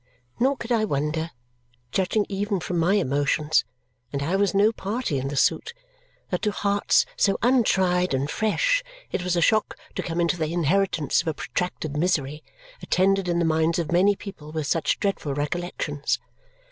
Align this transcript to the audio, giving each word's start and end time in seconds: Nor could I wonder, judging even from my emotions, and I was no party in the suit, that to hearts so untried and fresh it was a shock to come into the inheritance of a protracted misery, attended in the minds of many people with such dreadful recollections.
Nor 0.39 0.57
could 0.57 0.71
I 0.71 0.83
wonder, 0.83 1.29
judging 1.91 2.25
even 2.27 2.59
from 2.59 2.79
my 2.79 2.95
emotions, 2.95 3.63
and 4.11 4.23
I 4.23 4.35
was 4.35 4.55
no 4.55 4.71
party 4.71 5.19
in 5.19 5.27
the 5.27 5.35
suit, 5.35 5.75
that 6.31 6.41
to 6.41 6.49
hearts 6.49 7.05
so 7.15 7.37
untried 7.43 8.15
and 8.15 8.27
fresh 8.27 8.83
it 9.11 9.23
was 9.23 9.35
a 9.35 9.41
shock 9.41 9.77
to 9.93 10.01
come 10.01 10.19
into 10.19 10.37
the 10.39 10.51
inheritance 10.51 11.21
of 11.21 11.27
a 11.27 11.35
protracted 11.35 11.95
misery, 11.97 12.43
attended 12.81 13.27
in 13.27 13.37
the 13.37 13.45
minds 13.45 13.77
of 13.77 13.91
many 13.91 14.15
people 14.15 14.51
with 14.51 14.65
such 14.65 14.99
dreadful 14.99 15.35
recollections. 15.35 16.17